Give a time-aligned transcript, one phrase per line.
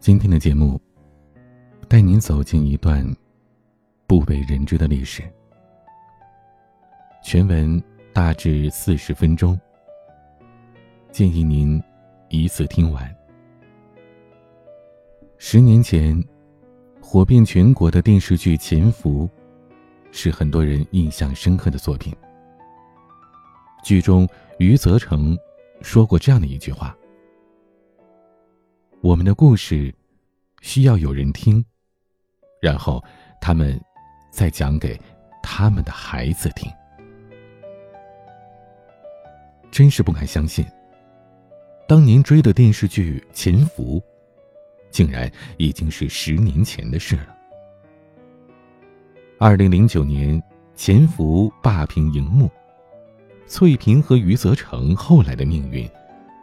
[0.00, 0.80] 今天的节目，
[1.86, 3.06] 带您走进一段
[4.06, 5.22] 不为人知的历史。
[7.22, 7.80] 全文
[8.10, 9.60] 大致四十分钟，
[11.12, 11.80] 建议您
[12.30, 13.14] 一次听完。
[15.36, 16.18] 十年前，
[17.02, 19.26] 火遍全国的电视剧《潜伏》，
[20.12, 22.16] 是很多人印象深刻的作品。
[23.84, 24.26] 剧中，
[24.58, 25.36] 余则成
[25.82, 26.96] 说过这样的一句话。
[29.02, 29.92] 我们的故事
[30.60, 31.64] 需要有人听，
[32.60, 33.02] 然后
[33.40, 33.80] 他们
[34.30, 35.00] 再讲给
[35.42, 36.70] 他们的孩子听。
[39.70, 40.66] 真是不敢相信，
[41.88, 43.98] 当年追的电视剧《潜伏》，
[44.90, 47.34] 竟然已经是十年前的事了。
[49.38, 50.38] 二零零九年，
[50.74, 52.50] 《潜伏》霸屏荧幕，
[53.46, 55.88] 翠萍和余则成后来的命运。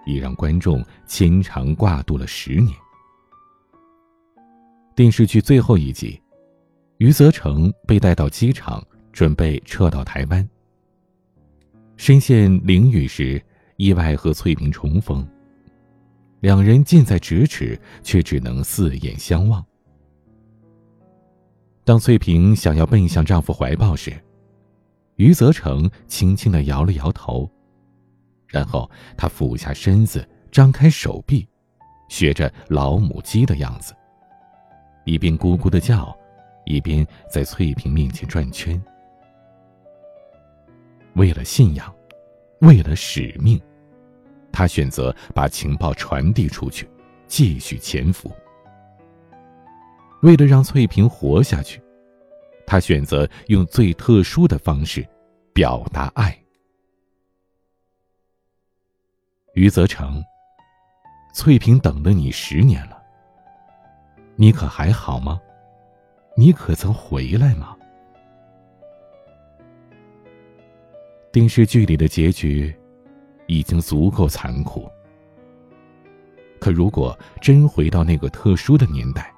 [0.07, 2.75] 也让观众牵肠挂肚了十年。
[4.95, 6.19] 电视剧最后一集，
[6.97, 10.49] 余则成被带到机场，准备撤到台湾。
[11.97, 13.39] 身陷囹圄时，
[13.75, 15.27] 意外和翠萍重逢，
[16.39, 19.63] 两人近在咫尺，却只能四眼相望。
[21.83, 24.13] 当翠萍想要奔向丈夫怀抱时，
[25.15, 27.49] 余则成轻轻的摇了摇头。
[28.47, 31.47] 然后他俯下身子，张开手臂，
[32.09, 33.93] 学着老母鸡的样子，
[35.05, 36.17] 一边咕咕的叫，
[36.65, 38.81] 一边在翠萍面前转圈。
[41.15, 41.93] 为了信仰，
[42.61, 43.59] 为了使命，
[44.51, 46.89] 他选择把情报传递出去，
[47.27, 48.31] 继续潜伏。
[50.21, 51.81] 为了让翠萍活下去，
[52.65, 55.07] 他选择用最特殊的方式
[55.53, 56.37] 表达爱。
[59.57, 60.23] 余则成，
[61.33, 63.01] 翠萍等了你十年了，
[64.35, 65.41] 你可还好吗？
[66.35, 67.75] 你可曾回来吗？
[71.31, 72.71] 电视剧里的结局
[73.47, 74.87] 已经足够残酷，
[76.59, 79.33] 可如果真回到那个特殊的年代，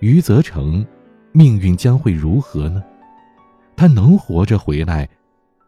[0.00, 0.86] 余则成
[1.32, 2.84] 命运将会如何呢？
[3.74, 5.08] 他能活着回来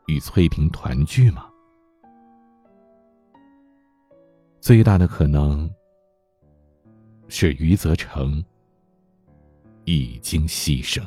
[0.06, 1.47] 与翠萍团聚吗？
[4.60, 5.70] 最大的可能
[7.28, 8.44] 是余则成
[9.84, 11.02] 已经牺牲。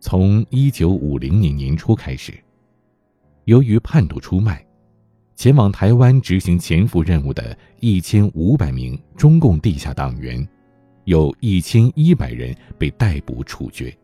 [0.00, 2.32] 从一九五零年年初开始，
[3.44, 4.64] 由于叛徒出卖，
[5.34, 10.48] 前往台湾执行潜伏任务的一千五百名中共地下党员，
[11.04, 13.94] 有一千一百人被逮捕处决，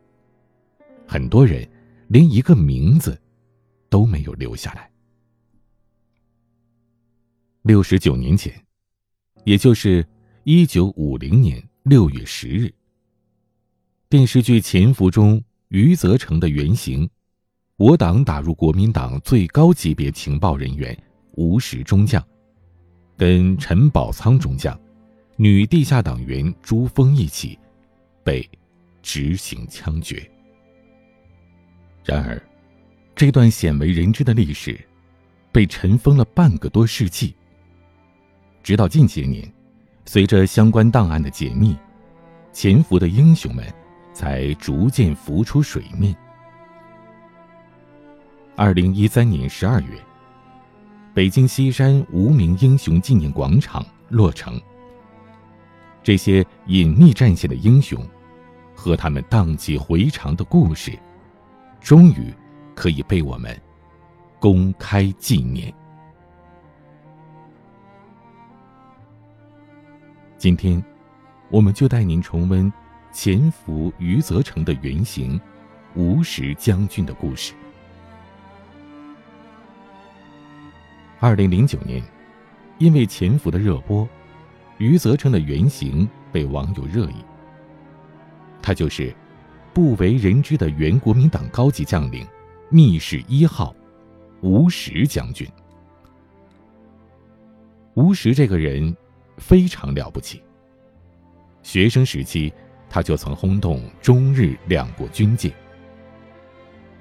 [1.07, 1.67] 很多人
[2.09, 3.19] 连一个名字
[3.89, 4.91] 都没有留下来。
[7.65, 8.53] 六十九年前，
[9.45, 10.07] 也就是
[10.43, 12.71] 一九五零年六月十日，
[14.11, 17.09] 电视剧《潜伏》中余则成的原型，
[17.77, 20.95] 我党打入国民党最高级别情报人员
[21.37, 22.23] 吴石中将，
[23.17, 24.79] 跟陈宝仓中将、
[25.37, 27.59] 女地下党员朱峰一起
[28.23, 28.47] 被
[29.01, 30.23] 执行枪决。
[32.05, 32.39] 然而，
[33.17, 34.79] 这段鲜为人知的历史，
[35.51, 37.35] 被尘封了半个多世纪。
[38.65, 39.47] 直到近些年，
[40.07, 41.77] 随着相关档案的解密，
[42.51, 43.63] 潜伏的英雄们
[44.15, 46.17] 才逐渐浮出水面。
[48.57, 49.99] 二零一三年十二月，
[51.13, 54.59] 北京西山无名英雄纪念广场落成。
[56.03, 58.03] 这些隐秘战线的英雄，
[58.75, 60.99] 和他们荡气回肠的故事，
[61.83, 62.33] 终于
[62.75, 63.55] 可以被我们
[64.41, 65.71] 公开纪念。
[70.45, 70.85] 今天，
[71.49, 72.71] 我们就带您重温
[73.11, 75.41] 潜伏余则成的原型
[75.95, 77.55] 吴石将军的故事。
[81.19, 82.03] 二零零九年，
[82.77, 84.07] 因为潜伏的热播，
[84.77, 87.25] 余则成的原型被网友热议。
[88.61, 89.17] 他就是
[89.73, 92.27] 不为人知的原国民党高级将领
[92.69, 93.75] 密室一号
[94.43, 95.49] 吴石将军。
[97.95, 98.95] 吴石这个人。
[99.37, 100.43] 非常了不起。
[101.63, 102.53] 学生时期，
[102.89, 105.53] 他就曾轰动中日两国军界。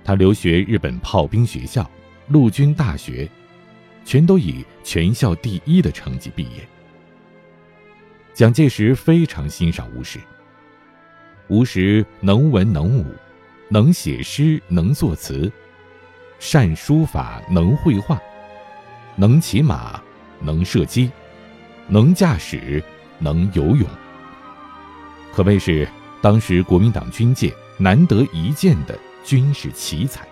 [0.03, 1.89] 他留学日本炮兵学校、
[2.27, 3.29] 陆军大学，
[4.05, 6.67] 全都以全校第一的成绩毕业。
[8.33, 10.19] 蒋介石非常欣赏吴石。
[11.49, 13.05] 吴石能文能武，
[13.69, 15.51] 能写诗，能作词，
[16.39, 18.19] 善书法，能绘画，
[19.15, 20.01] 能骑马，
[20.41, 21.11] 能射击。
[21.87, 22.81] 能驾驶，
[23.19, 23.87] 能游泳，
[25.33, 25.87] 可谓是
[26.21, 30.25] 当时国民党军界难得一见的军事奇才。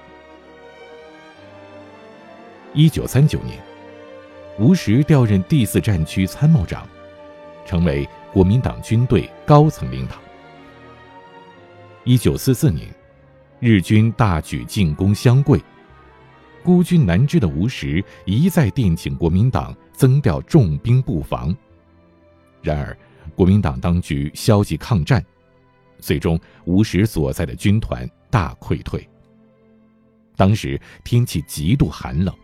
[2.73, 3.61] 一九三九年，
[4.57, 6.87] 吴石调任第四战区参谋长，
[7.65, 10.15] 成为国民党军队高层领导。
[12.05, 12.87] 一九四四年，
[13.59, 15.61] 日军大举进攻湘桂，
[16.63, 21.55] 孤军难支的吴石一再电请国民党增调重兵布防，
[22.61, 22.97] 然而
[23.35, 25.23] 国民党当局消极抗战，
[25.99, 29.07] 最终吴石所在的军团大溃退。
[30.35, 32.35] 当时天气极度寒冷。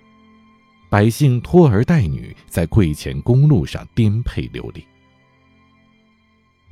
[0.89, 4.81] 百姓拖儿带女在桂前公路上颠沛流离，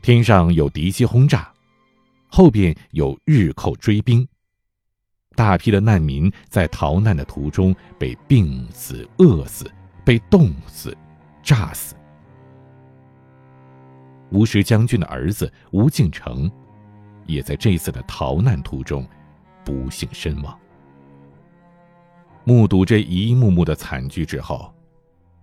[0.01, 1.51] 天上有敌机轰炸，
[2.29, 4.25] 后边有日寇追兵，
[5.35, 9.69] 大批的难民在逃难的途中被病死、饿死、
[10.05, 10.95] 被冻死、
[11.43, 11.95] 炸死。
[14.31, 16.49] 吴石将军的儿子吴敬成，
[17.25, 19.07] 也在这次的逃难途中
[19.63, 20.57] 不幸身亡。
[22.43, 24.71] 目睹这一幕幕的惨剧之后，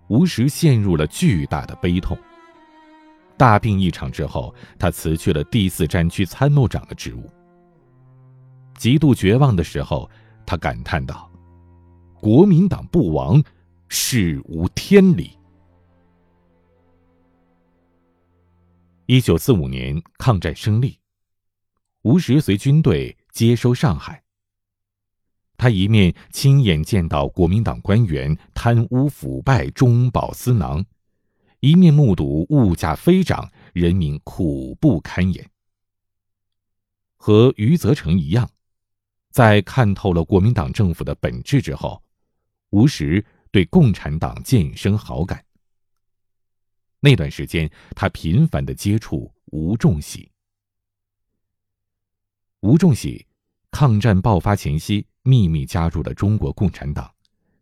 [0.07, 2.17] 吴石陷入了巨大的悲痛。
[3.35, 7.29] 大病一场之后，他辞去了第四战区参谋长的职务。
[8.77, 10.09] 极度绝望的时候，
[10.45, 11.29] 他感叹道
[12.21, 13.41] ：“国民党不亡，
[13.93, 15.37] 事无天理。”
[19.05, 20.97] 一九四五年抗战胜利，
[22.01, 24.23] 吴石随军队接收上海。
[25.55, 30.83] 他一面亲眼见到国民党官员贪污腐败、中饱私囊，
[31.59, 35.47] 一面目睹物价飞涨，人民苦不堪言。
[37.15, 38.49] 和余则成一样，
[39.29, 42.01] 在看透了国民党政府的本质之后，
[42.71, 45.45] 吴石对共产党渐生好感。
[46.99, 50.31] 那段时间，他频繁的接触吴仲喜。
[52.61, 53.27] 吴仲喜，
[53.69, 55.07] 抗战爆发前夕。
[55.25, 57.09] 秘密加入了中国共产党，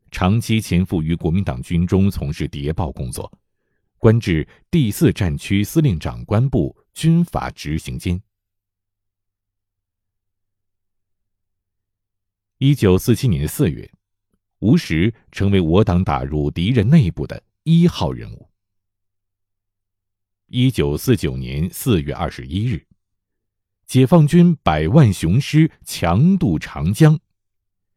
[0.09, 3.31] 长期潜伏于国民党军中从事谍报工作，
[3.99, 8.19] 官至第四战区司令长官部军法执行监。
[12.57, 13.91] 一九四七年四月，
[14.61, 18.47] 吴石成为我党打入敌人内部的一号人物。
[20.47, 22.85] 一九四九年四月二十一日，
[23.87, 27.19] 解放军百万雄师强渡长江。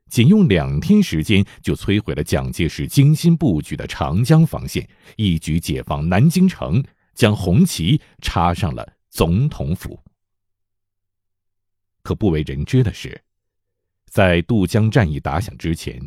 [0.08, 6.82] 仅用两天时间，就摧毁了蒋介石精心布局的长江防线，一举解放南京城，
[7.14, 10.00] 将红旗插上了总统府。
[12.02, 13.20] 可不为人知的是，
[14.06, 16.00] 在渡江战役打响之前，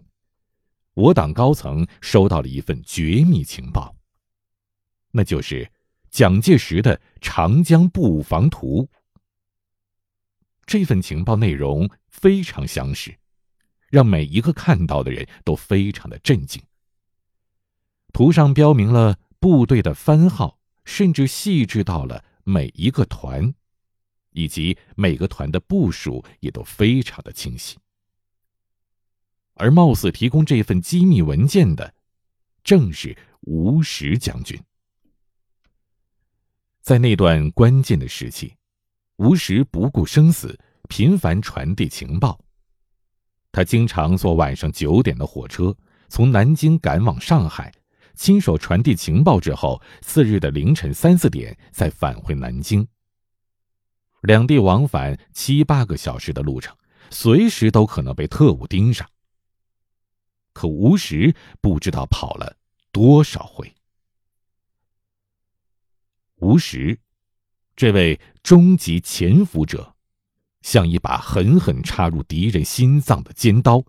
[0.97, 3.95] 我党高层收到了一份绝密情报，
[5.11, 5.71] 那就是
[6.09, 8.89] 蒋介石的长江布防图。
[10.65, 13.15] 这份情报内容非常详实。
[13.89, 16.61] 让每一个看到的人都非常的震惊。
[18.11, 23.53] 图上标明了部队的番号，甚至细致到了每一个团，
[24.31, 27.77] 以及每个团的部署也都非常的清晰。
[29.57, 31.93] 而貌似提供这份机密文件的，
[32.63, 34.59] 正是吴石将军。
[36.81, 38.53] 在那段关键的时期，
[39.17, 42.39] 吴石不顾生死，频繁传递情报。
[43.51, 45.75] 他经常坐晚上九点的火车，
[46.07, 47.73] 从南京赶往上海，
[48.15, 52.87] 亲手传递情报之后，次日的凌晨三四点再返回南京。
[54.21, 56.75] 两地往返七八个小时的路程，
[57.09, 59.07] 随时都可能被特务盯上。
[60.57, 62.57] 可吴石不知道跑了
[62.91, 63.71] 多少回。
[66.37, 66.97] 吴石，
[67.75, 69.93] 这位终极潜伏者。
[70.63, 73.83] 像一把狠狠插入敌人心脏的尖刀，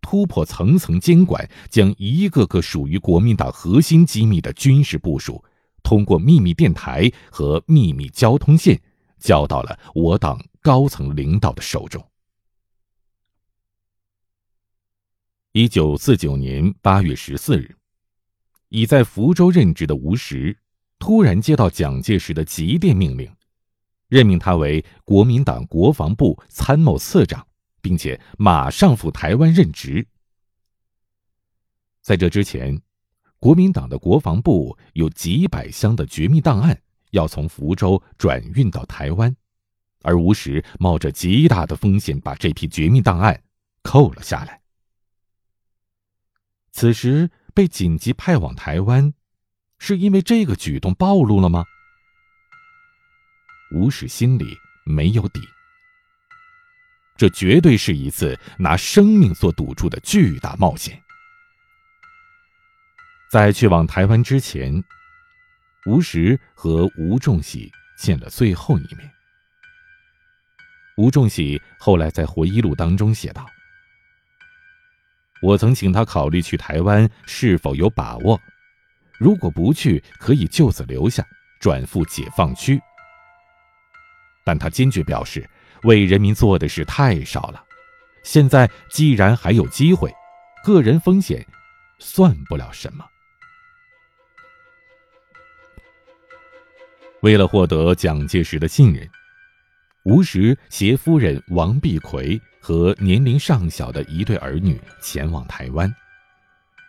[0.00, 5.44] 突破层层监管，将一个个属于国民党核心机密的军事部署，
[5.82, 8.80] 通过秘密电台和秘密交通线，
[9.18, 12.00] 交到了我党高层领导的手中。
[15.56, 17.76] 一九四九年八月十四日，
[18.70, 20.58] 已在福州任职的吴石，
[20.98, 23.32] 突然接到蒋介石的急电命令。
[24.08, 27.46] 任命他为国民党国防部参谋次长，
[27.80, 30.04] 并且马上赴台湾任职。
[32.02, 32.82] 在这之前，
[33.38, 36.76] 国民党的国防部有几百箱的绝密档案
[37.12, 39.32] 要从福州转运到台湾，
[40.02, 43.40] 而吴石冒着极大的风险把这批绝密档案
[43.84, 44.63] 扣了下来。
[46.74, 49.14] 此时被紧急派往台湾，
[49.78, 51.64] 是因为这个举动暴露了吗？
[53.72, 54.44] 吴石心里
[54.84, 55.40] 没有底。
[57.16, 61.00] 这绝对是一次拿生命做赌注的巨大冒险。
[63.30, 64.82] 在去往台湾之前，
[65.86, 69.08] 吴石和吴仲喜见了最后一面。
[70.96, 73.46] 吴仲喜后来在回忆录当中写道
[75.44, 78.40] ：“我曾请他考虑去台湾是否有把握，
[79.18, 81.22] 如果不去，可以就此留下，
[81.60, 82.80] 转赴解放区。
[84.42, 85.46] 但他坚决表示，
[85.82, 87.62] 为人民做的事太少了。
[88.22, 90.10] 现在既然还有机会，
[90.64, 91.46] 个人风险
[91.98, 93.04] 算不了什么。”
[97.20, 99.06] 为了获得蒋介石的信任，
[100.04, 105.92] 吴石携夫人王碧葵和年龄尚小的一对儿女前往台湾。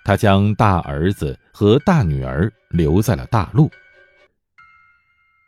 [0.04, 3.72] 他将大儿子和大女儿留在了大陆。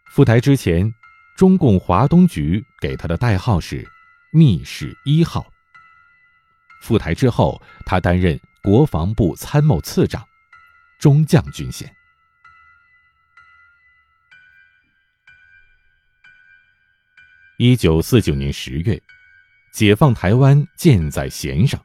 [0.10, 0.90] 赴台之前，
[1.36, 3.86] 中共华东局给他的代号是
[4.32, 5.46] “密室一号”。
[6.82, 10.24] 赴台之后，他担任国防部参谋次长，
[11.00, 11.94] 中将军衔。
[17.60, 19.02] 一九四九年十月，
[19.72, 21.84] 解放台湾箭在弦上，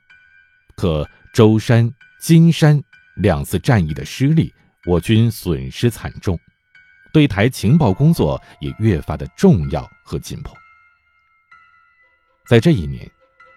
[0.77, 2.79] 可舟山、金山
[3.17, 4.53] 两次战役的失利，
[4.85, 6.39] 我军损失惨重，
[7.11, 10.55] 对台情报工作也越发的重要和紧迫。
[12.47, 13.11] 在这一年，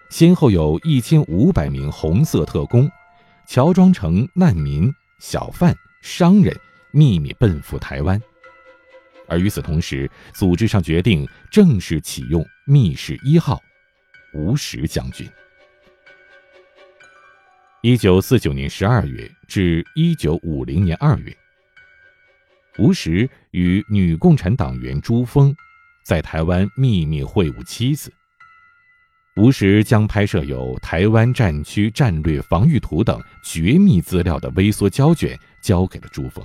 [0.08, 2.90] 先后有一千五百名红色特工，
[3.46, 6.58] 乔装成难民、小贩、商人，
[6.92, 8.18] 秘密奔赴台湾。
[9.28, 13.60] 而与此同时，组织上决定正式启用“密室一号”
[14.34, 15.28] 吴石将军。
[17.82, 21.36] 一九四九年十二月至一九五零年二月，
[22.78, 25.54] 吴石与女共产党员朱峰
[26.04, 28.12] 在台湾秘密会晤妻子。
[29.36, 36.42] 吴石将拍摄有台湾战区战略防御图等绝密资料的微缩胶卷交给了朱峰。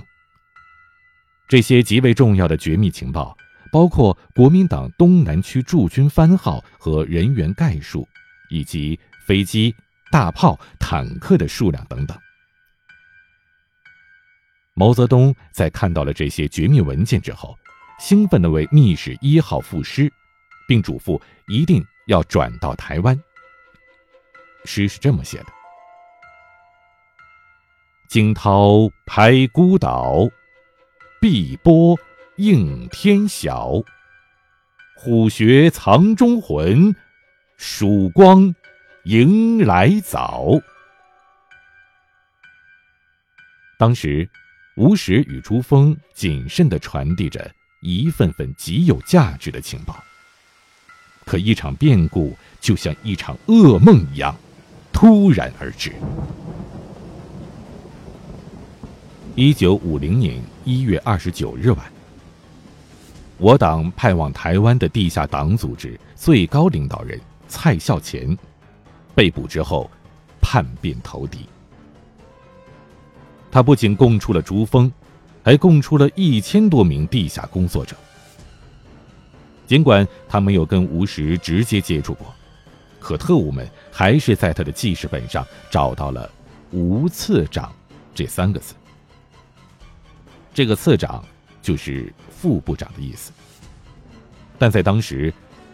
[1.48, 3.36] 这些极为重要的绝密情报，
[3.70, 8.08] 包括国民党东南区驻军番号和人员概述，
[8.48, 9.74] 以及飞机、
[10.10, 12.18] 大炮、坦克的数量等等。
[14.74, 17.54] 毛泽东在看到了这些绝密文件之后，
[18.00, 20.10] 兴奋地为密使一号赋诗，
[20.66, 23.18] 并嘱咐一定要转到台湾。
[24.64, 25.46] 诗是这么写的
[28.08, 30.26] ：“惊涛拍孤岛。”
[31.22, 31.96] 碧波
[32.38, 33.80] 映天晓，
[34.96, 36.96] 虎穴藏忠魂，
[37.56, 38.52] 曙光
[39.04, 40.48] 迎来早。
[43.78, 44.28] 当时，
[44.74, 47.48] 吴石与朱峰谨慎地传递着
[47.82, 50.02] 一份份极有价值的情报。
[51.24, 54.34] 可一场变故就像一场噩梦一样，
[54.92, 55.92] 突然而至。
[59.34, 61.78] 一九五零年一月二十九日晚，
[63.38, 68.36] 我党派往台湾的地下党组织最高领导人蔡孝乾
[69.14, 69.90] 被捕之后，
[70.42, 71.46] 叛变投敌。
[73.50, 74.92] 他不仅供出了朱峰，
[75.42, 77.96] 还供出了一千多名地下工作者。
[79.66, 82.26] 尽管他没有跟吴石直接接触过，
[83.00, 86.30] 可特务们还是在他的记事本上找到了
[86.70, 87.72] “吴次长”
[88.14, 88.74] 这三个字。
[90.54, 91.24] 这个次长
[91.62, 93.32] 就是副部长的意思，
[94.58, 95.32] 但在当时，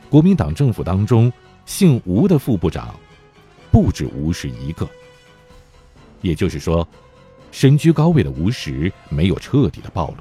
[0.08, 1.32] 国民党政府当中
[1.66, 2.94] 姓吴的副部长
[3.70, 4.88] 不止吴石一个。
[6.20, 6.86] 也就是说，
[7.52, 10.16] 身居高位的吴石没有彻底的暴露。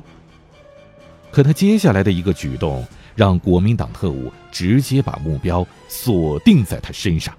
[1.32, 2.86] 可他接下来的一个举动，
[3.16, 7.36] 让国民党特务直接把目标锁定在他身上。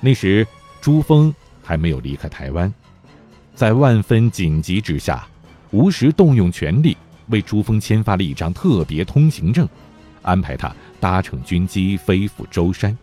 [0.00, 0.46] 那时，
[0.80, 2.72] 朱峰还没有离开台湾。
[3.54, 5.26] 在万分紧急之下，
[5.70, 6.96] 吴石动用权力
[7.28, 9.68] 为朱峰签发了一张特别通行证，
[10.22, 12.96] 安排他搭乘军机飞赴舟山。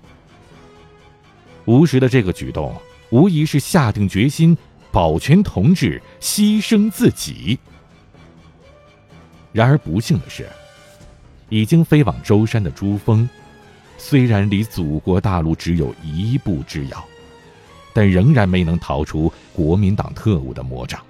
[1.66, 2.76] 吴石的这个举动，
[3.12, 4.58] 无疑是下定决心
[4.92, 7.58] 保全同志，牺牲自己。
[9.52, 10.48] 然而不幸的是，
[11.50, 13.28] 已经飞往舟山的朱峰，
[13.98, 17.09] 虽然离祖国大陆只有一步之遥。
[17.94, 21.04] 但仍然没能逃出国民党特务的魔掌，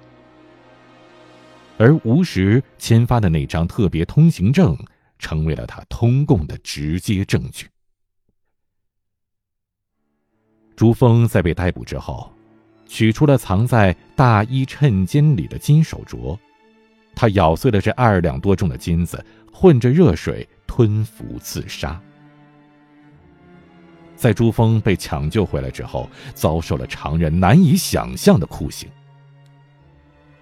[1.78, 4.76] 而吴石签发的那张特别通行证，
[5.18, 7.66] 成为了他通共的直接证据。
[10.74, 12.32] 朱峰在被逮捕之后，
[12.86, 16.38] 取出了藏在大衣衬肩里的金手镯，
[17.14, 19.22] 他咬碎了这二两多重的金子，
[19.52, 22.00] 混着热水吞服自杀。
[24.20, 28.86] 在朱峰被抢救回来之后，遭受了常人难以想象的酷刑。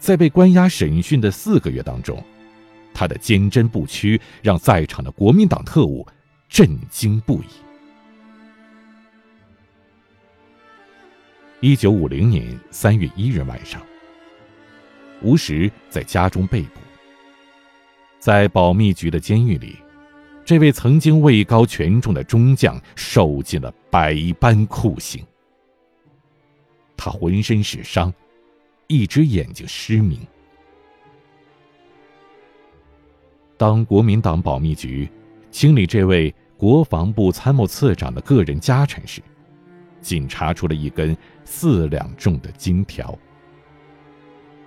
[0.01, 2.21] 在被关押审讯的四个月当中，
[2.93, 6.05] 他的坚贞不屈让在场的国民党特务
[6.49, 7.47] 震惊不已。
[11.61, 13.81] 一九五零年三月一日晚上，
[15.23, 16.81] 吴石在家中被捕。
[18.19, 19.77] 在保密局的监狱里，
[20.49, 25.23] 这位曾经位高权重的中将受尽了百般酷刑。
[26.97, 28.11] 他浑身是伤，
[28.87, 30.19] 一只眼睛失明。
[33.59, 35.07] 当国民党保密局
[35.51, 39.21] 清理这位国防部参谋次长的个人家产时，
[40.01, 41.15] 仅查出了一根
[41.45, 43.15] 四两重的金条。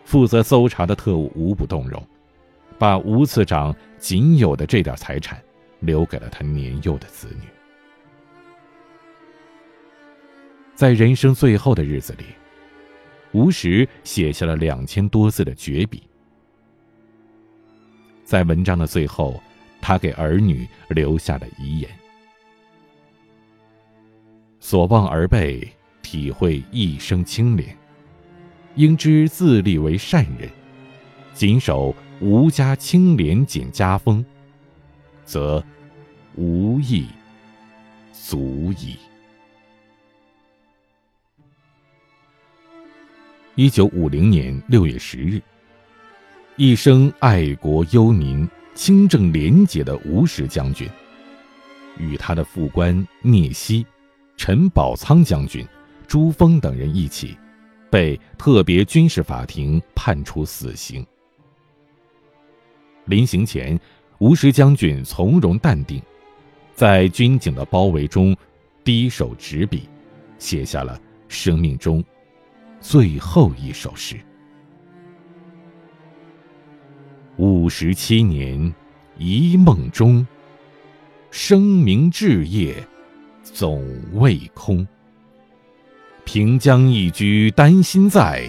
[0.06, 2.08] 负责搜查的特务无不动容，
[2.78, 5.42] 把吴次长仅有的这点财产
[5.82, 7.48] 留给了他年幼的子女。
[10.74, 12.24] 在人生最后的日子里，
[13.34, 16.02] 吴石写下了两千多字的绝笔。
[18.24, 19.40] 在文章的最后，
[19.82, 21.90] 他给儿女留下了遗言。
[24.60, 25.68] 所望而备，
[26.02, 27.78] 体会一生清廉。
[28.76, 30.50] 应知自立为善人，
[31.34, 34.26] 谨守吾家清廉简家风，
[35.26, 35.64] 则
[36.36, 37.08] 无益
[38.12, 38.98] 足矣。
[43.56, 45.42] 一九五零年六月十日，
[46.56, 50.90] 一生爱国忧民、清正廉洁的吴石将军，
[51.98, 53.86] 与他的副官聂希。
[54.38, 55.64] 陈宝仓将军、
[56.08, 57.38] 朱峰等人一起，
[57.92, 61.06] 被特别军事法庭判处死刑。
[63.06, 63.80] 临行前，
[64.22, 66.00] 吴石将军从容淡定，
[66.76, 68.38] 在军警的包围中，
[68.84, 69.90] 低手执笔，
[70.38, 72.04] 写下了生命中
[72.80, 74.16] 最后一首诗
[77.38, 78.72] ：“五十七年，
[79.18, 80.26] 一梦中，
[81.32, 82.76] 声名志业。”
[83.44, 84.88] 总未空。
[86.26, 88.48] 平江一居丹心在，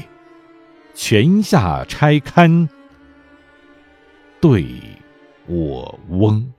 [0.95, 2.69] 泉下拆堪
[4.39, 4.67] 对
[5.49, 6.53] 我翁。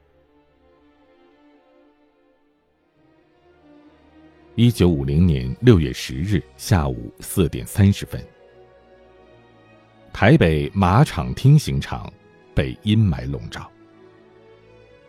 [4.55, 8.21] 一九五零年六月十日下午四点三十分，
[10.11, 12.11] 台北马场厅刑场
[12.53, 13.69] 被阴霾笼罩。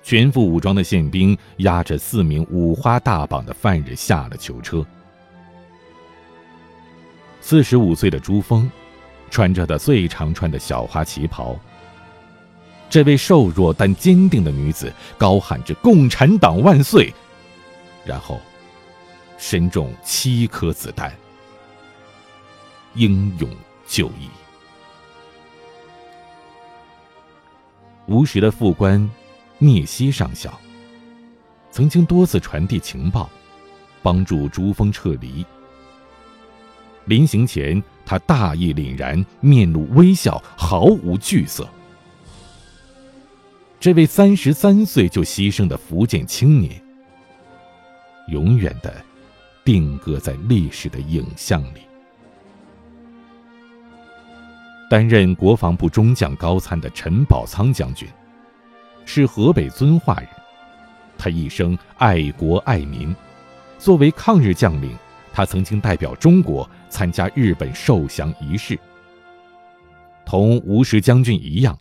[0.04, 4.86] 全副武装的宪兵押着四名五花大绑的犯人下了囚车。
[7.40, 8.70] 四十五岁的朱峰，
[9.30, 11.58] 穿着的最常穿的小花旗袍。
[12.94, 17.12] 这位瘦弱但坚定的女子高喊着“共产党万岁”，
[18.06, 18.40] 然后
[19.36, 21.12] 身中七颗子弹，
[22.94, 23.50] 英勇
[23.84, 24.30] 就义。
[28.06, 29.10] 吴石的副官。
[29.58, 30.56] 聂希上校
[31.72, 33.28] 曾经多次传递情报，
[34.04, 35.44] 帮助朱峰撤离。
[37.06, 41.68] 临行前，他大义凛然，面露微笑，毫无惧色。
[43.84, 46.82] 这位三十三岁就牺牲的福建青年，
[48.28, 49.04] 永远的
[49.62, 51.82] 定格在历史的影像里。
[54.88, 58.08] 担任国防部中将高参的陈宝仓将军。
[59.04, 60.28] 是河北遵化人，
[61.18, 63.14] 他一生爱国爱民。
[63.78, 64.96] 作为抗日将领，
[65.30, 68.80] 他曾经代表中国参加日本受降仪式。
[70.24, 71.78] 同吴石将军一样，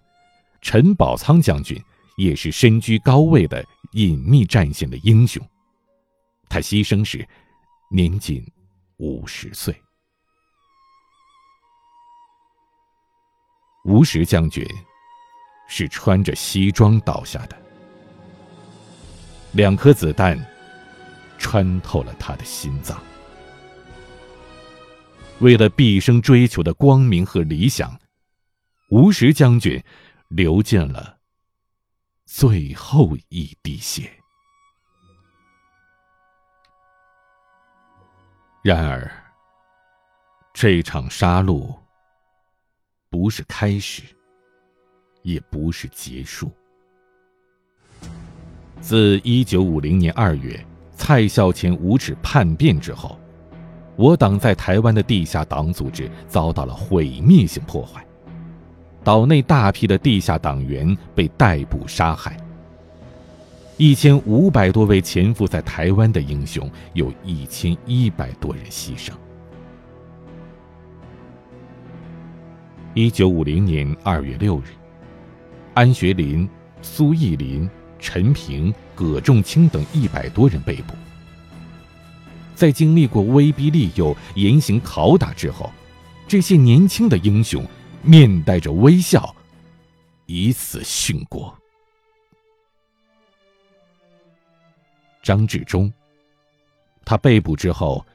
[0.59, 1.81] 陈宝仓将军
[2.17, 5.41] 也是身居高位的隐秘战线的英雄。
[6.49, 7.27] 他牺牲时
[7.89, 8.45] 年仅
[8.97, 9.75] 五十岁。
[13.85, 14.65] 吴石将军。
[15.65, 17.57] 是穿着西装倒下的，
[19.53, 20.37] 两颗子弹
[21.39, 23.01] 穿透了他的心脏。
[25.39, 27.97] 为了毕生追求的光明和理想，
[28.89, 29.81] 吴石将军
[30.27, 31.17] 流尽了
[32.35, 34.09] 最后一滴血。
[38.63, 39.07] 然而，
[40.51, 41.77] 这场杀戮
[43.11, 44.01] 不是开始。
[45.21, 46.51] 也不是结束。
[48.81, 50.59] 自一九五零年二月
[50.97, 53.17] 蔡孝乾无耻叛变之后，
[53.95, 58.05] 我党在台湾的地下党组织遭到了毁灭性破坏，
[59.03, 62.37] 岛内大批的地下党员被逮捕杀害。
[63.77, 69.11] 一千五百多位潜伏在台湾的英雄，有一千一百多人牺牲。
[72.93, 74.65] 一九五零年二月六日，
[75.73, 76.47] 安学林、
[76.83, 80.93] 苏义林、陈平、葛仲清等一百多人被捕。
[82.53, 85.71] 在经历过威逼利诱、严刑拷打之后，
[86.27, 87.65] 这些年轻的英雄
[88.03, 89.33] 面带着微笑，
[90.25, 91.57] 以死殉国。
[95.21, 95.91] 张治中，
[97.05, 98.05] 他被捕之后，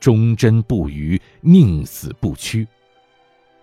[0.00, 2.66] 忠贞不渝，宁死不屈，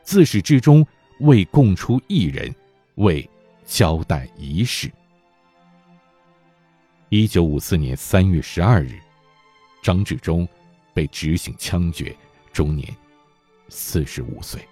[0.03, 0.87] 自始至终
[1.19, 2.55] 为供出一人，
[2.95, 3.29] 为
[3.65, 4.89] 交代一事。
[7.09, 8.97] 一九五四年三月十二日，
[9.81, 10.47] 张治中
[10.93, 12.15] 被执行枪决，
[12.53, 12.87] 终年
[13.67, 14.65] 四十五岁。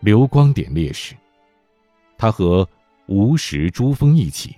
[0.00, 1.14] 刘光典烈士，
[2.16, 2.68] 他和
[3.06, 4.54] 吴石、朱峰一起。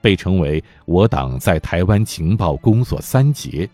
[0.00, 3.68] 被称为我党在台湾情报工作三杰。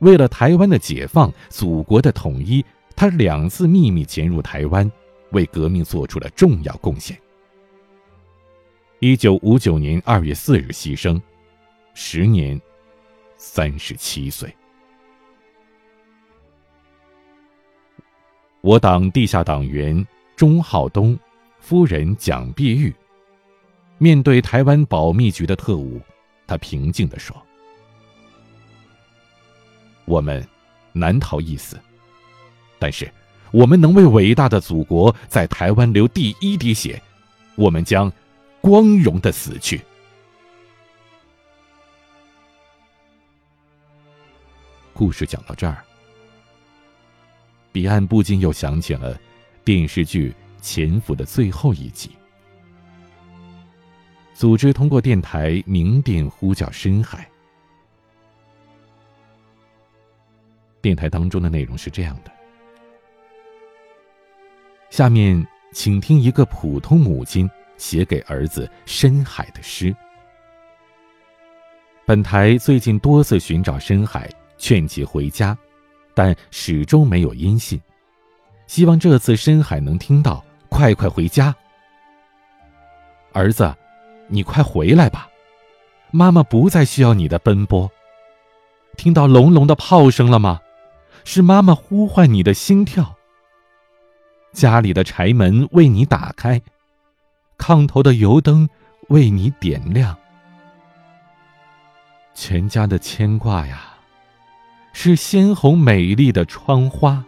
[0.00, 2.62] 为了台湾的解放、祖国的统一，
[2.96, 4.90] 他两次秘密潜入台湾，
[5.30, 7.16] 为革命做出了重要贡献。
[8.98, 11.22] 一九五九年二月四日牺牲，
[11.94, 12.60] 时年
[13.36, 14.52] 三十七岁。
[18.66, 21.16] 我党地下党员钟浩东，
[21.60, 22.92] 夫人蒋碧玉。
[23.96, 26.00] 面对台湾保密局的特务，
[26.48, 27.40] 他平静地说
[30.04, 30.44] ：“我们
[30.92, 31.78] 难逃一死，
[32.80, 33.08] 但是
[33.52, 37.00] 我们能为伟大的祖国在台湾流第一滴血，
[37.54, 38.12] 我们将
[38.60, 39.80] 光荣的死去。”
[44.92, 45.84] 故事讲到这儿，
[47.76, 49.20] 彼岸不禁又想起了
[49.62, 50.30] 电视剧
[50.62, 52.08] 《潜伏》的最后一集。
[54.32, 57.30] 组织通过电台鸣电呼叫深海。
[60.80, 62.32] 电台当中的内容是这样的：
[64.88, 69.94] 下面请听一个普通母亲写给儿子深海的诗。
[72.06, 75.54] 本台最近多次寻找深海，劝其回家，
[76.16, 77.78] 但始终没有音信。
[78.66, 81.54] 希望这次深海能听到，快快回家，
[83.34, 83.72] 儿子。
[84.28, 85.28] 你快回来吧，
[86.10, 87.88] 妈妈不再需要你的奔波。
[88.96, 90.60] 听到隆隆的炮声了吗？
[91.22, 93.14] 是妈妈呼唤你的心跳。
[94.52, 96.60] 家里的柴门为你打开，
[97.58, 98.68] 炕头的油灯
[99.10, 100.16] 为你点亮。
[102.34, 103.95] 全家的牵挂呀，
[104.98, 107.22] 是鲜红美丽的窗花。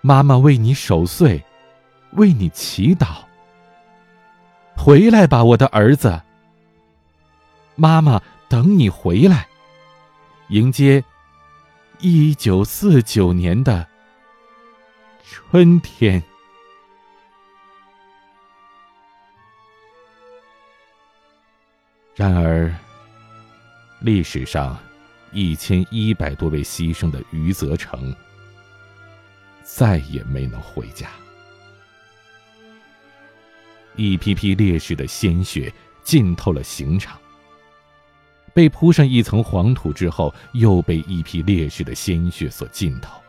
[0.00, 1.40] 妈妈为你守岁，
[2.14, 3.18] 为你祈祷。
[4.76, 6.20] 回来吧，我的儿子。
[7.76, 9.46] 妈妈等你回来，
[10.48, 11.02] 迎接
[12.00, 13.86] 一九四九年的
[15.22, 16.20] 春天。
[22.16, 22.74] 然而，
[24.00, 24.76] 历史上
[25.32, 28.14] 一千一百多位牺牲的余则成，
[29.62, 31.08] 再也没能回家。
[33.96, 37.18] 一批批烈士的鲜血浸透了刑场，
[38.54, 43.20] 被铺上一层黄土之后，又被一批烈士的鲜血所浸透。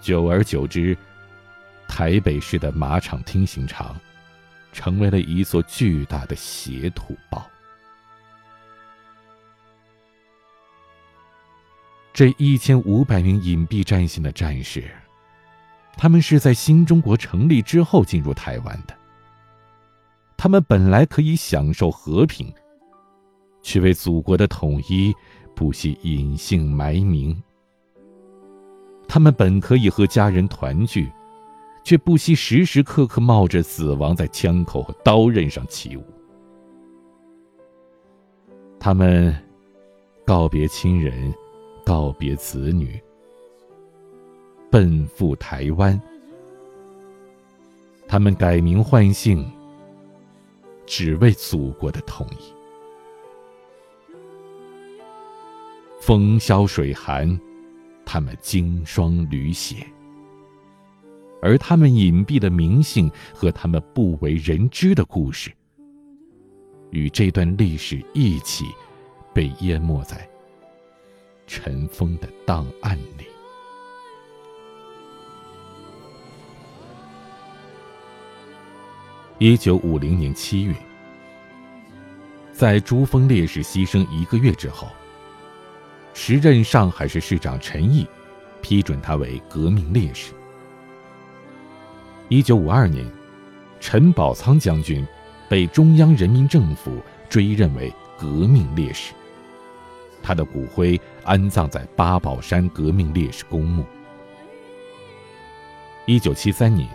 [0.00, 0.96] 久而久之，
[1.88, 3.98] 台北市的马场厅刑场，
[4.72, 7.50] 成为了一座巨大的血土包。
[12.16, 14.82] 这一千五百名隐蔽战线的战士。
[15.98, 18.96] 他们是在新中国成立之后进入台湾的。
[20.34, 22.50] 他们本来可以享受和平，
[23.60, 25.14] 却为祖国的统一
[25.54, 27.38] 不惜隐姓埋名。
[29.06, 31.12] 他们本可以和家人团聚，
[31.84, 36.04] 却不惜时时刻刻冒着死亡在枪口和刀刃上起舞。
[38.80, 39.36] 他们
[40.24, 41.34] 告别亲人，
[41.86, 43.00] 告别子女。
[44.68, 45.98] 奔赴台湾，
[48.08, 49.48] 他们改名换姓，
[50.84, 52.52] 只为祖国的统一。
[56.00, 57.40] 风萧水寒，
[58.04, 59.76] 他们经霜履雪，
[61.40, 65.52] 而他们隐蔽的名姓和他们不为人知的故事，
[66.90, 68.66] 与这段历史一起
[69.32, 70.28] 被淹没在
[71.46, 73.26] 尘封的档案里。
[79.38, 80.74] 一九五零年七月，
[82.52, 84.88] 在朱峰烈士牺牲一个月之后，
[86.14, 88.06] 时任上海市市长陈毅
[88.62, 90.32] 批准他为革命烈士。
[92.28, 93.06] 一九五二年，
[93.78, 95.06] 陈宝仓将军
[95.48, 99.12] 被中央人民政府追认为革命烈士，
[100.26, 103.86] 他的骨灰安葬在八宝山革命烈士公墓。
[106.04, 106.88] 一九七三年。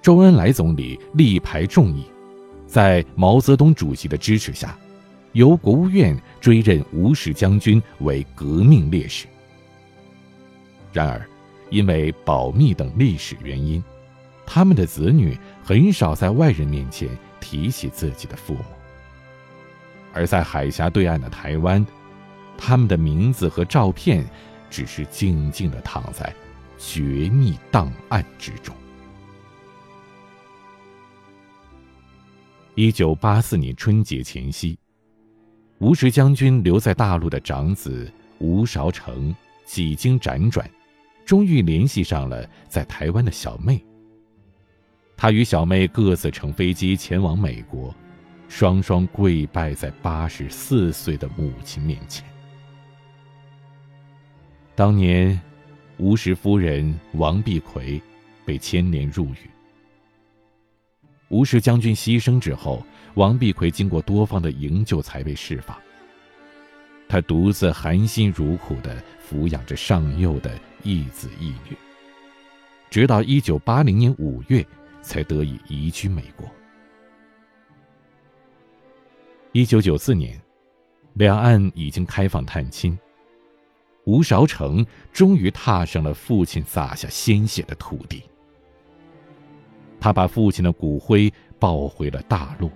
[0.00, 2.06] 周恩来总理力排众议，
[2.66, 4.76] 在毛泽东主席的支持下，
[5.30, 9.26] 由国务院追认吴石将军为革命烈士。
[10.92, 11.24] 然而，
[11.70, 13.82] 因为保密等历史原因，
[14.44, 17.08] 他们的子女很少在外人面前
[17.40, 18.64] 提起自己的父母。
[20.12, 21.86] 而在海峡对岸的台湾，
[22.56, 24.24] 他们的名字和照片
[24.70, 26.34] 只是静静的躺在
[26.78, 28.74] 绝密档案之中。
[32.74, 34.78] 一九八四年春节前夕，
[35.78, 39.34] 吴石将军留在大陆的长子吴韶成
[39.66, 40.68] 几经辗转，
[41.26, 43.84] 终于联系上了在台湾的小妹。
[45.14, 47.94] 他与小妹各自乘飞机前往美国，
[48.48, 52.31] 双双跪拜在八十四岁的母亲面前。
[54.74, 55.38] 当年，
[55.98, 58.00] 吴石夫人王碧葵
[58.44, 59.50] 被牵连入狱。
[61.28, 65.76] 吴石将军牺牲之后，王碧奎经过多方的营救才被释放。
[67.06, 71.76] 他独自含辛茹苦地抚养着上幼的一子一女，
[72.88, 74.66] 直到一九八零年五月
[75.02, 76.48] 才得以移居美国。
[79.52, 80.40] 一九九四年，
[81.12, 82.98] 两岸已经开放探亲，
[84.04, 88.22] 吴韶成终于踏上了父亲洒下鲜血的土地。
[90.00, 92.70] 他把父亲的骨灰抱回了大陆，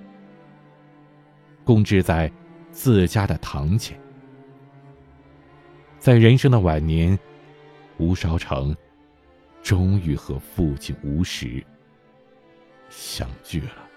[1.65, 2.31] 供置在
[2.71, 3.99] 自家的堂前。
[5.99, 7.19] 在人生的晚年，
[7.99, 8.77] 吴绍成
[9.61, 11.65] 终于和父亲吴石
[12.89, 13.89] 相聚了。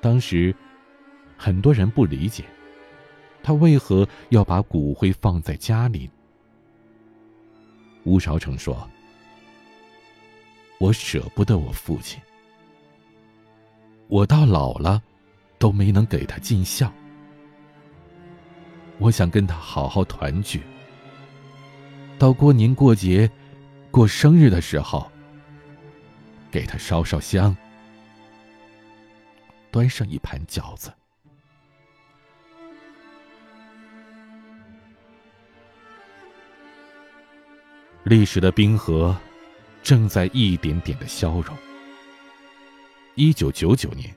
[0.00, 0.54] 当时，
[1.36, 2.44] 很多人不理解，
[3.44, 6.10] 他为何要把骨灰放在家里。
[8.02, 8.88] 吴少成说。
[10.78, 12.20] 我舍不得我父亲，
[14.08, 15.00] 我到老了，
[15.56, 16.92] 都没能给他尽孝。
[18.98, 20.60] 我想跟他好好团聚，
[22.18, 23.30] 到过年过节、
[23.90, 25.10] 过生日的时候，
[26.50, 27.56] 给他烧烧香，
[29.70, 30.92] 端上一盘饺子。
[38.04, 39.14] 历史的冰河。
[39.82, 41.54] 正在一点点的消融。
[43.16, 44.10] 一九九九年，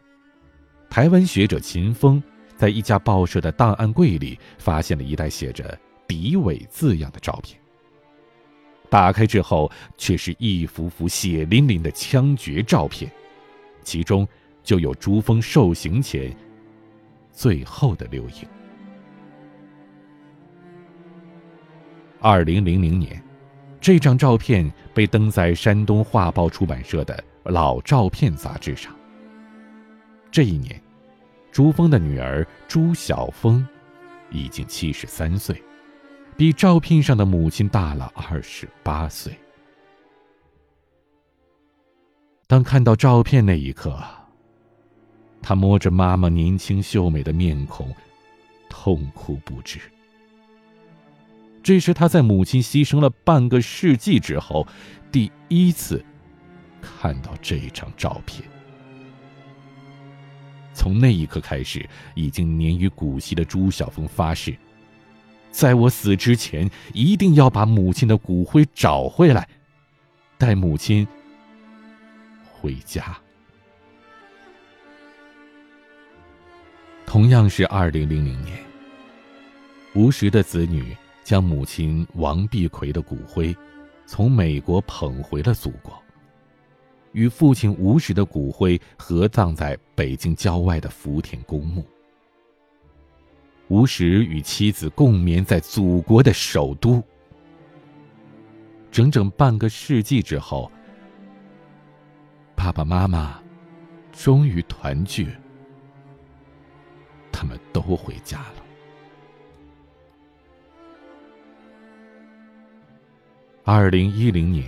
[0.90, 2.24] 台湾学者秦风
[2.56, 7.60] 在一家报社的档案柜里发现了一袋写着“敌伪”字样的照片。
[8.90, 13.12] 打开之后，却是一幅幅血淋淋的枪决照片，
[13.84, 14.26] 其中
[14.64, 16.34] 就有朱峰受刑前
[17.34, 18.48] 最后的留影。
[22.22, 23.22] 二零零零年。
[23.80, 28.94] 这张照片被登在山东画报出版社的老照片杂志上。
[30.32, 30.82] 这一年，
[31.52, 33.66] 朱峰的女儿朱晓峰
[34.30, 35.62] 已经七十三岁，
[36.36, 39.34] 比照片上的母亲大了二十八岁。
[42.46, 44.02] 当看到照片那一刻，
[45.42, 47.94] 他摸着妈妈年轻秀美的面孔，
[48.70, 49.80] 痛哭不止。
[51.64, 54.66] 这是他在母亲牺牲了半个世纪之后，
[55.12, 56.04] 第一次
[56.82, 58.44] 看到这张照片。
[60.74, 64.56] 从那一刻开始，已经年逾古稀的朱晓峰发誓，
[65.52, 69.48] 在我死之前，一定要把母亲的骨灰找回来，
[70.38, 71.06] 带母亲
[72.54, 73.18] 回家。
[77.06, 78.58] 同样是二零零零年，
[79.96, 80.96] 吴石的子女。
[81.28, 83.54] 将母亲王碧奎的骨灰
[84.06, 86.02] 从美国捧回了祖国，
[87.12, 91.86] 与父亲吴石的骨灰合葬在北京郊外的福田公墓。
[93.68, 97.04] 吴石与妻子共眠在祖国的首都。
[98.90, 100.72] 整整半个世纪之后，
[102.56, 103.44] 爸爸妈妈
[104.14, 105.28] 终于团聚，
[107.34, 108.67] 他们都回家了。
[113.70, 114.64] 二零一零年，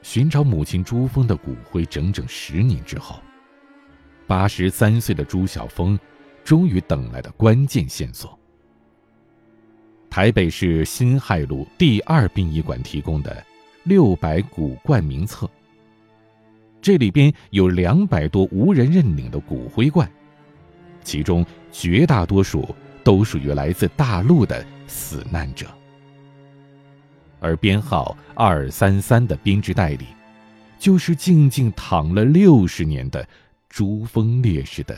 [0.00, 3.20] 寻找母亲朱峰的骨灰整整十年之后，
[4.28, 5.98] 八十三岁的朱晓峰
[6.44, 8.38] 终于等来了关键线索。
[10.08, 13.44] 台北市辛亥路第二殡仪馆提供的
[13.82, 15.50] 六百骨罐名册，
[16.80, 20.08] 这里边有两百多无人认领的骨灰罐，
[21.02, 25.66] 其中绝大多数都属于来自大陆的死难者。
[27.40, 30.06] 而编号二三三的编织袋里，
[30.78, 33.26] 就是静静躺了六十年的
[33.68, 34.96] 珠峰烈士的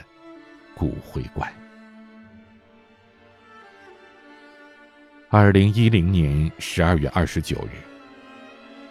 [0.75, 1.51] 骨灰罐。
[5.31, 7.77] 二零一零年十二月二十九日，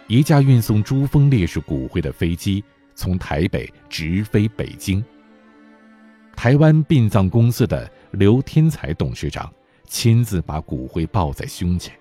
[0.06, 2.62] 一架运送珠峰烈士骨灰的飞机
[2.94, 5.04] 从台北直飞北京。
[6.36, 9.52] 台湾殡葬公司的刘天才董事长
[9.88, 11.92] 亲自把骨灰抱在胸前。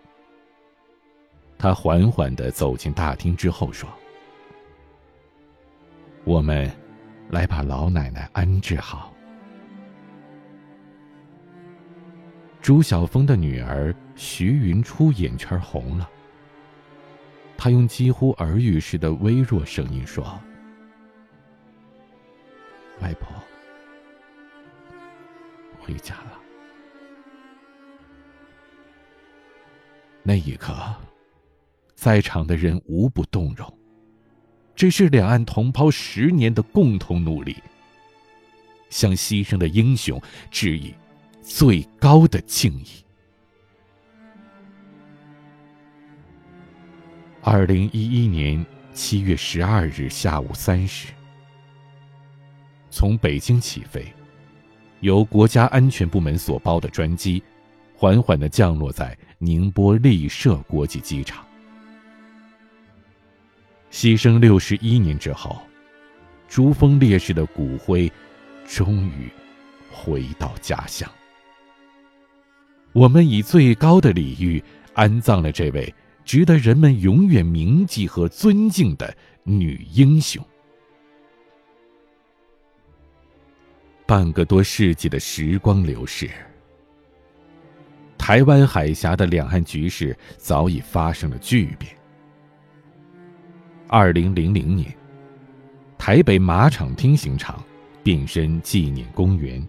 [1.60, 3.90] 他缓缓的走进大厅之后说
[6.24, 6.72] ：“我们
[7.30, 9.12] 来把老奶奶安置好。”
[12.62, 16.08] 朱晓峰的女儿徐云初眼圈红了，
[17.58, 20.40] 她用几乎耳语似的微弱声音说
[23.02, 23.30] ：“外婆
[25.80, 26.40] 回家了。”
[30.22, 30.76] 那一刻。
[31.98, 33.68] 在场的人无不动容。
[34.76, 37.58] 这是两岸同胞十年的共同努力，
[38.92, 40.94] 向牺牲的英雄致以
[41.42, 43.04] 最高的敬意。
[47.42, 51.08] 二零一一年七月十二日下午三时，
[52.92, 54.06] 从北京起飞，
[55.00, 57.42] 由国家安全部门所包的专机，
[57.96, 61.47] 缓缓的降落在宁波丽舍国际机场。
[64.00, 65.60] 牺牲六十一年之后，
[66.48, 68.12] 珠峰烈士的骨灰
[68.68, 69.28] 终于
[69.92, 71.12] 回到家乡。
[72.94, 75.92] 我们以最高的礼遇安葬了这位
[76.24, 80.46] 值得人们永远铭记和尊敬的女英雄。
[84.06, 86.30] 半个多世纪的时光流逝，
[88.16, 91.97] 台湾海峡的两岸局势早已发生了巨变。
[93.90, 94.94] 二零零零年，
[95.98, 97.64] 台北马场厅刑场
[98.04, 99.66] 变身纪念公园。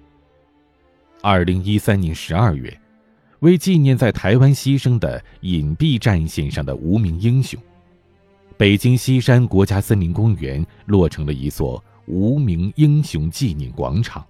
[1.23, 2.77] 二零一三年十二月，
[3.39, 7.61] 为纪念在台湾牺牲的隐蔽战线上的无名英雄，
[8.57, 14.27] 北京西山国家森林公园落成了一座无名英雄纪念广场。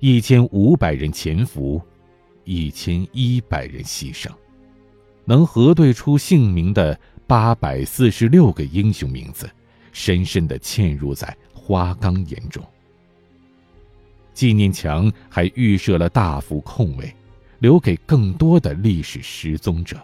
[0.00, 1.80] 一千五百人潜伏，
[2.44, 4.28] 一千一百人牺牲，
[5.24, 7.00] 能核对出姓名的。
[7.32, 9.50] 八百四十六个英雄名字，
[9.90, 12.62] 深深的嵌入在花岗岩中。
[14.34, 17.10] 纪念墙还预设了大幅空位，
[17.60, 19.98] 留给更多的历史失踪者。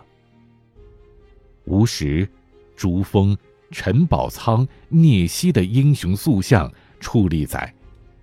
[1.66, 2.26] 吴石、
[2.74, 3.36] 朱峰、
[3.70, 7.70] 陈宝仓、聂曦的英雄塑像矗立在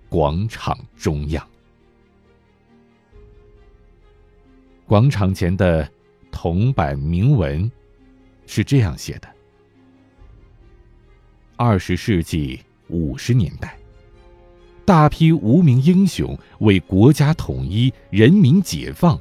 [0.08, 1.48] 广场中央。
[4.84, 5.88] 广场前的
[6.32, 7.70] 铜板铭文。
[8.46, 9.28] 是这样写的：
[11.56, 13.76] 二十世纪五十年代，
[14.84, 19.20] 大批无名英雄为国家统一、人民解放，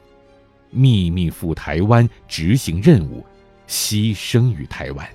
[0.69, 3.25] 秘密赴台湾执行任务，
[3.67, 5.07] 牺牲于台湾。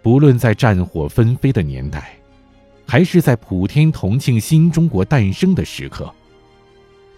[0.00, 2.16] 不论在战火纷飞的年代，
[2.86, 6.14] 还是在普天同庆新中国诞生的时刻，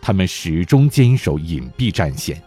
[0.00, 2.42] 他们始终坚守隐蔽战线。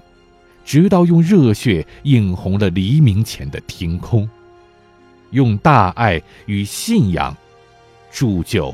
[0.64, 4.30] 直到用热血映红了黎明前的天空，
[5.32, 7.36] 用大爱与信仰
[8.12, 8.74] 铸就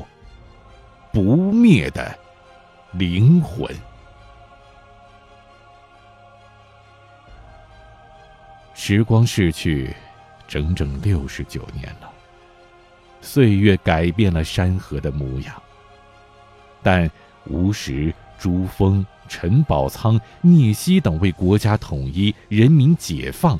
[1.12, 2.16] 不灭的
[2.92, 3.68] 灵魂。
[8.74, 9.94] 时光逝去，
[10.48, 12.10] 整整六十九年了，
[13.20, 15.62] 岁月改变了山河的模样，
[16.82, 17.10] 但
[17.44, 19.04] 无时、珠峰。
[19.30, 23.58] 陈宝仓、聂曦等为国家统一、人民解放，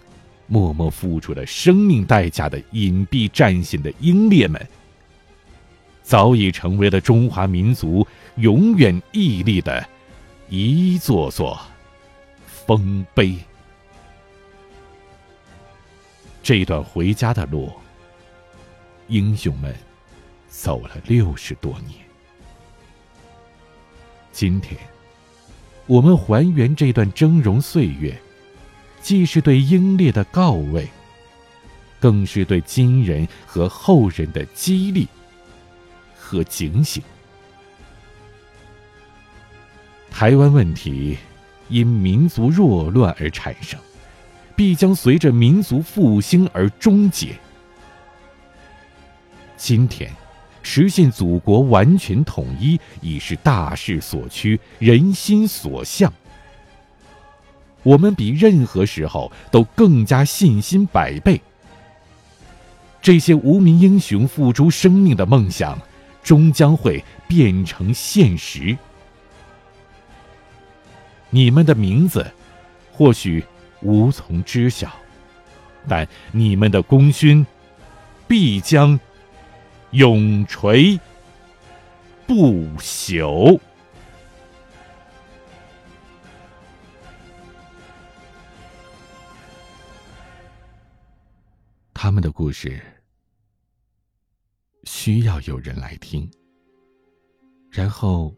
[0.48, 4.60] 默默付出了生命代价的隐蔽战线的英烈们，
[6.02, 8.04] 早已成为了中华民族
[8.34, 9.88] 永远屹立的
[10.48, 11.58] 一座座
[12.44, 13.36] 丰碑。
[16.42, 17.72] 这段回家的路，
[19.06, 19.72] 英雄们
[20.48, 21.96] 走了六十多年，
[24.32, 24.76] 今天，
[25.90, 28.16] 我们还原这段峥嵘岁月，
[29.02, 30.88] 既是对英烈的告慰，
[31.98, 35.08] 更是对今人和后人的激励
[36.16, 37.02] 和警醒。
[40.12, 41.18] 台湾问题
[41.68, 43.76] 因民族弱乱而产生，
[44.54, 47.36] 必将随着民族复兴而终结。
[49.56, 50.08] 今天。
[50.62, 56.12] 实现祖国完全统一已是大势所趋、人心所向。
[57.82, 61.40] 我们比任何时候都更加信心百倍。
[63.00, 65.78] 这些无名英雄付出生命的梦想，
[66.22, 68.76] 终将会变成现实。
[71.30, 72.30] 你们的名字，
[72.92, 73.42] 或许
[73.80, 74.92] 无从知晓，
[75.88, 77.46] 但你们的功勋，
[78.28, 79.00] 必将。
[79.92, 80.98] 永垂
[82.26, 83.58] 不朽。
[91.92, 92.80] 他们的故事
[94.84, 96.30] 需要有人来听，
[97.70, 98.34] 然后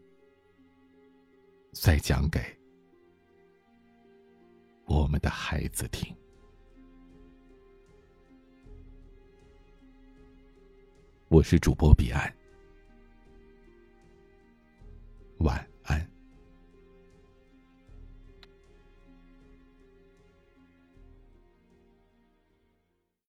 [1.71, 2.39] 再讲给
[4.85, 6.13] 我们的孩子听。
[11.33, 12.31] 我是主播彼岸。
[15.39, 15.67] 晚